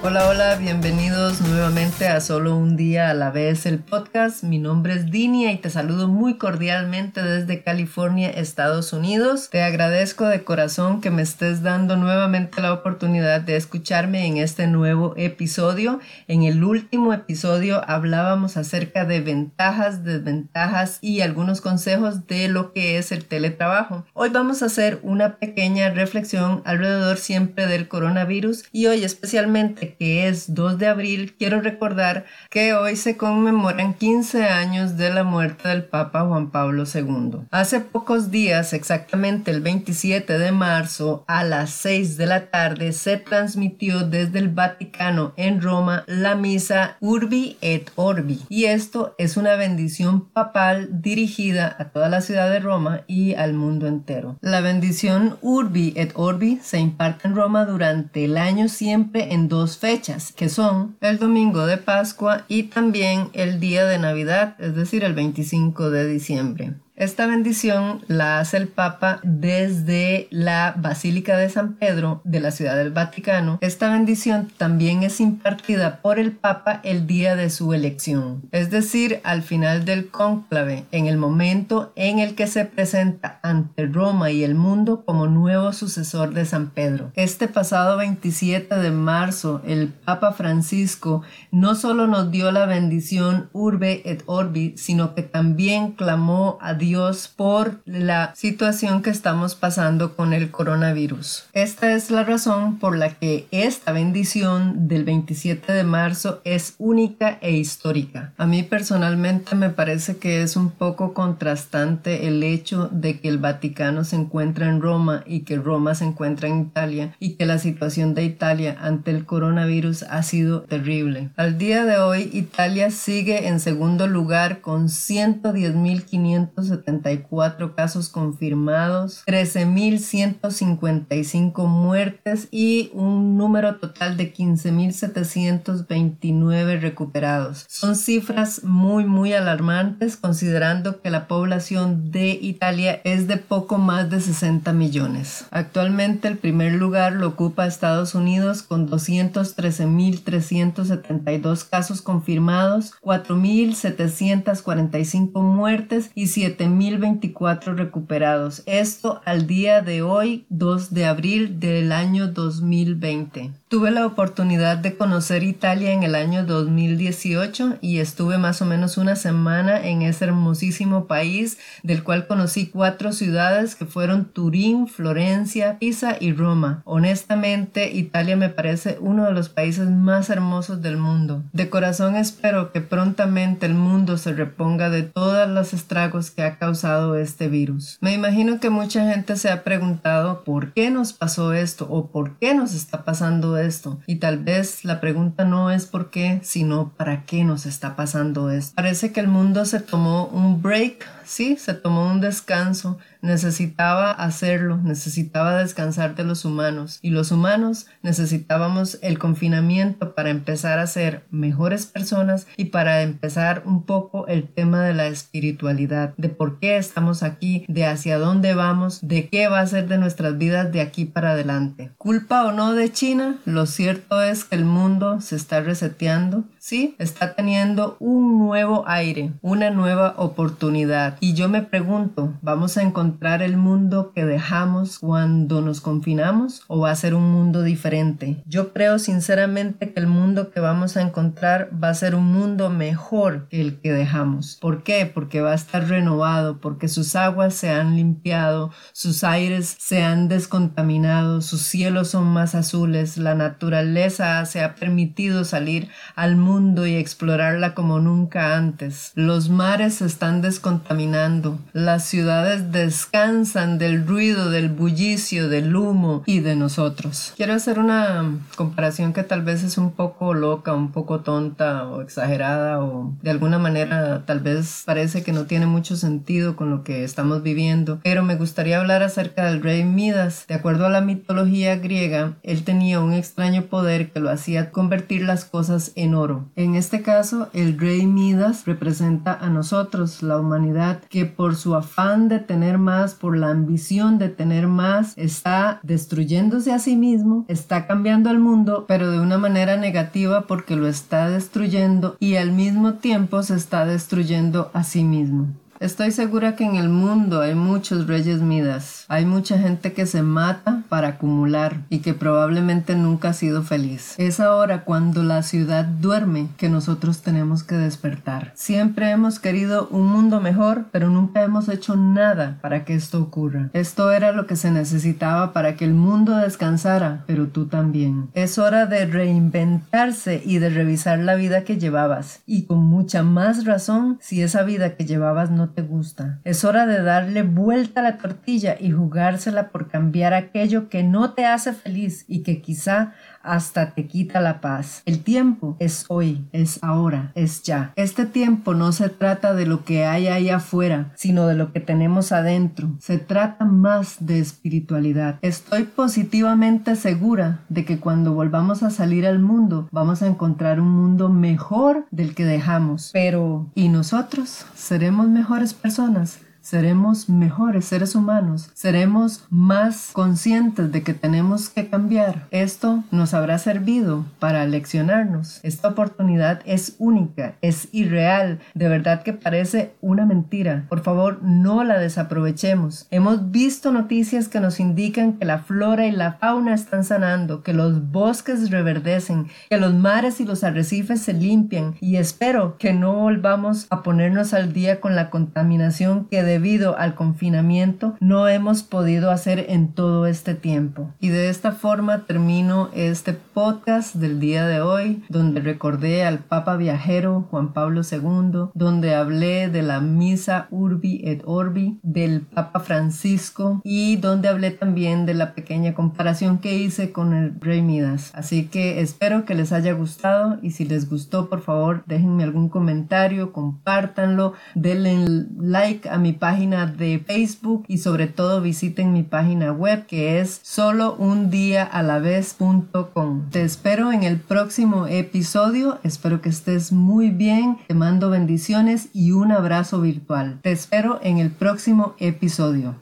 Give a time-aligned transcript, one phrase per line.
[0.00, 4.44] Hola, hola, bienvenidos nuevamente a Solo un día a la vez el podcast.
[4.44, 9.50] Mi nombre es Dinia y te saludo muy cordialmente desde California, Estados Unidos.
[9.50, 14.68] Te agradezco de corazón que me estés dando nuevamente la oportunidad de escucharme en este
[14.68, 15.98] nuevo episodio.
[16.28, 22.98] En el último episodio hablábamos acerca de ventajas, desventajas y algunos consejos de lo que
[22.98, 24.06] es el teletrabajo.
[24.14, 30.28] Hoy vamos a hacer una pequeña reflexión alrededor siempre del coronavirus y hoy especialmente que
[30.28, 35.68] es 2 de abril, quiero recordar que hoy se conmemoran 15 años de la muerte
[35.68, 37.46] del Papa Juan Pablo II.
[37.50, 43.16] Hace pocos días, exactamente el 27 de marzo, a las 6 de la tarde, se
[43.16, 48.40] transmitió desde el Vaticano en Roma la misa Urbi et Orbi.
[48.48, 53.54] Y esto es una bendición papal dirigida a toda la ciudad de Roma y al
[53.54, 54.36] mundo entero.
[54.40, 59.77] La bendición Urbi et Orbi se imparte en Roma durante el año siempre en dos
[59.78, 65.04] fechas, que son el domingo de Pascua y también el día de Navidad, es decir,
[65.04, 66.74] el 25 de diciembre.
[66.98, 72.76] Esta bendición la hace el Papa desde la Basílica de San Pedro de la Ciudad
[72.76, 73.58] del Vaticano.
[73.60, 79.20] Esta bendición también es impartida por el Papa el día de su elección, es decir,
[79.22, 84.42] al final del cónclave, en el momento en el que se presenta ante Roma y
[84.42, 87.12] el mundo como nuevo sucesor de San Pedro.
[87.14, 94.02] Este pasado 27 de marzo, el Papa Francisco no solo nos dio la bendición Urbe
[94.04, 100.16] et Orbi, sino que también clamó a Dios Dios por la situación que estamos pasando
[100.16, 101.44] con el coronavirus.
[101.52, 107.36] Esta es la razón por la que esta bendición del 27 de marzo es única
[107.42, 108.32] e histórica.
[108.38, 113.36] A mí personalmente me parece que es un poco contrastante el hecho de que el
[113.36, 117.58] Vaticano se encuentra en Roma y que Roma se encuentra en Italia y que la
[117.58, 121.28] situación de Italia ante el coronavirus ha sido terrible.
[121.36, 131.66] Al día de hoy Italia sigue en segundo lugar con 110.570 74 casos confirmados, 13.155
[131.66, 137.66] muertes y un número total de 15.729 recuperados.
[137.68, 144.10] Son cifras muy muy alarmantes considerando que la población de Italia es de poco más
[144.10, 145.46] de 60 millones.
[145.50, 156.28] Actualmente el primer lugar lo ocupa Estados Unidos con 213.372 casos confirmados, 4.745 muertes y
[156.28, 158.62] 7 1024 recuperados.
[158.66, 163.52] Esto al día de hoy, 2 de abril del año 2020.
[163.68, 168.96] Tuve la oportunidad de conocer Italia en el año 2018 y estuve más o menos
[168.96, 175.78] una semana en ese hermosísimo país del cual conocí cuatro ciudades que fueron Turín, Florencia,
[175.78, 176.80] Pisa y Roma.
[176.86, 181.42] Honestamente, Italia me parece uno de los países más hermosos del mundo.
[181.52, 186.56] De corazón espero que prontamente el mundo se reponga de todos los estragos que ha
[186.56, 187.98] causado este virus.
[188.00, 192.38] Me imagino que mucha gente se ha preguntado por qué nos pasó esto o por
[192.38, 193.98] qué nos está pasando esto.
[194.06, 198.50] Y tal vez la pregunta no es por qué, sino para qué nos está pasando
[198.50, 198.74] esto.
[198.74, 204.78] Parece que el mundo se tomó un break, sí, se tomó un descanso necesitaba hacerlo,
[204.78, 211.24] necesitaba descansar de los humanos y los humanos necesitábamos el confinamiento para empezar a ser
[211.30, 216.76] mejores personas y para empezar un poco el tema de la espiritualidad, de por qué
[216.76, 220.80] estamos aquí, de hacia dónde vamos, de qué va a ser de nuestras vidas de
[220.80, 221.92] aquí para adelante.
[221.98, 226.94] Culpa o no de China, lo cierto es que el mundo se está reseteando, sí,
[226.98, 233.40] está teniendo un nuevo aire, una nueva oportunidad y yo me pregunto, ¿vamos a encontrar
[233.40, 238.42] el mundo que dejamos cuando nos confinamos o va a ser un mundo diferente.
[238.46, 242.68] Yo creo sinceramente que el mundo que vamos a encontrar va a ser un mundo
[242.68, 244.58] mejor que el que dejamos.
[244.60, 245.06] ¿Por qué?
[245.06, 250.28] Porque va a estar renovado, porque sus aguas se han limpiado, sus aires se han
[250.28, 256.96] descontaminado, sus cielos son más azules, la naturaleza se ha permitido salir al mundo y
[256.96, 259.12] explorarla como nunca antes.
[259.14, 266.24] Los mares se están descontaminando, las ciudades des descansan del ruido, del bullicio, del humo
[266.26, 267.32] y de nosotros.
[267.36, 268.24] Quiero hacer una
[268.56, 273.30] comparación que tal vez es un poco loca, un poco tonta o exagerada o de
[273.30, 278.00] alguna manera tal vez parece que no tiene mucho sentido con lo que estamos viviendo,
[278.02, 280.44] pero me gustaría hablar acerca del rey Midas.
[280.48, 285.22] De acuerdo a la mitología griega, él tenía un extraño poder que lo hacía convertir
[285.22, 286.47] las cosas en oro.
[286.56, 292.28] En este caso, el rey Midas representa a nosotros, la humanidad, que por su afán
[292.28, 297.86] de tener más, por la ambición de tener más, está destruyéndose a sí mismo, está
[297.86, 302.94] cambiando el mundo, pero de una manera negativa porque lo está destruyendo y al mismo
[302.94, 305.48] tiempo se está destruyendo a sí mismo.
[305.80, 309.04] Estoy segura que en el mundo hay muchos reyes Midas.
[309.06, 314.14] Hay mucha gente que se mata para acumular y que probablemente nunca ha sido feliz.
[314.18, 318.52] Es ahora cuando la ciudad duerme que nosotros tenemos que despertar.
[318.54, 323.70] Siempre hemos querido un mundo mejor, pero nunca hemos hecho nada para que esto ocurra.
[323.72, 328.30] Esto era lo que se necesitaba para que el mundo descansara, pero tú también.
[328.34, 332.42] Es hora de reinventarse y de revisar la vida que llevabas.
[332.46, 336.40] Y con mucha más razón si esa vida que llevabas no te gusta.
[336.44, 341.32] Es hora de darle vuelta a la tortilla y jugársela por cambiar aquello que no
[341.32, 345.02] te hace feliz y que quizá hasta te quita la paz.
[345.06, 347.92] El tiempo es hoy, es ahora, es ya.
[347.96, 351.80] Este tiempo no se trata de lo que hay ahí afuera, sino de lo que
[351.80, 352.90] tenemos adentro.
[353.00, 355.38] Se trata más de espiritualidad.
[355.42, 360.90] Estoy positivamente segura de que cuando volvamos a salir al mundo, vamos a encontrar un
[360.90, 363.10] mundo mejor del que dejamos.
[363.12, 364.66] Pero, ¿y nosotros?
[364.74, 366.40] ¿Seremos mejores personas?
[366.68, 372.46] Seremos mejores seres humanos, seremos más conscientes de que tenemos que cambiar.
[372.50, 375.60] Esto nos habrá servido para leccionarnos.
[375.62, 380.84] Esta oportunidad es única, es irreal, de verdad que parece una mentira.
[380.90, 383.06] Por favor, no la desaprovechemos.
[383.10, 387.72] Hemos visto noticias que nos indican que la flora y la fauna están sanando, que
[387.72, 393.14] los bosques reverdecen, que los mares y los arrecifes se limpian y espero que no
[393.14, 398.82] volvamos a ponernos al día con la contaminación que de debido al confinamiento no hemos
[398.82, 401.14] podido hacer en todo este tiempo.
[401.20, 406.76] Y de esta forma termino este podcast del día de hoy, donde recordé al Papa
[406.76, 413.80] viajero Juan Pablo II, donde hablé de la misa Urbi et Orbi del Papa Francisco
[413.84, 418.32] y donde hablé también de la pequeña comparación que hice con el Rey Midas.
[418.34, 422.68] Así que espero que les haya gustado y si les gustó, por favor, déjenme algún
[422.68, 429.70] comentario, compártanlo, denle like a mi página de Facebook y sobre todo visiten mi página
[429.70, 433.50] web que es solo un día a la vez.com.
[433.50, 435.98] Te espero en el próximo episodio.
[436.04, 437.78] Espero que estés muy bien.
[437.86, 440.58] Te mando bendiciones y un abrazo virtual.
[440.62, 442.96] Te espero en el próximo episodio.